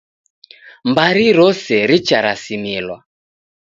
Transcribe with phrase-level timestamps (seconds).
[0.89, 2.97] Mbari rose richarasimilwa